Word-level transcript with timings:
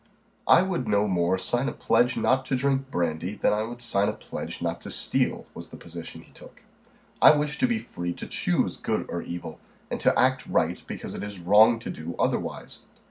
"I 0.47 0.63
would 0.63 0.87
no 0.87 1.07
more 1.07 1.37
sign 1.37 1.69
a 1.69 1.71
pledge 1.71 2.17
not 2.17 2.43
to 2.47 2.55
drink 2.55 2.89
brandy 2.89 3.35
than 3.35 3.53
I 3.53 3.61
would 3.61 3.83
sign 3.83 4.09
a 4.09 4.13
pledge 4.13 4.59
not 4.59 4.81
to 4.81 4.89
steal," 4.89 5.45
was 5.53 5.69
the 5.69 5.77
position 5.77 6.23
he 6.23 6.31
took. 6.31 6.63
"I 7.21 7.35
wish 7.35 7.59
to 7.59 7.67
be 7.67 7.77
free 7.77 8.13
to 8.13 8.25
choose 8.25 8.77
good 8.77 9.05
or 9.11 9.21
evil, 9.21 9.59
and 9.91 9.99
to 9.99 10.17
act 10.19 10.47
right 10.47 10.83
because 10.87 11.13
it 11.13 11.21
is 11.21 11.39
wrong 11.39 11.77
to 11.77 11.91
do 11.91 12.15
otherwise. 12.17 12.79